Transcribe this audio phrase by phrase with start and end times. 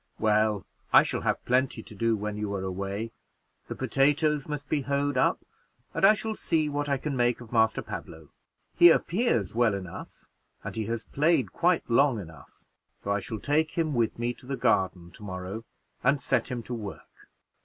[0.17, 3.11] "Well, I shall have plenty to do when you are away
[3.67, 5.45] the potatoes must be hoed up,
[5.93, 8.29] and I shall see what I can make of Master Pablo.
[8.75, 10.25] He appears well enough,
[10.63, 12.49] and he has played quite long enough,
[13.03, 15.65] so I shall take him with me to the garden to morrow,
[16.03, 17.29] and set him to work.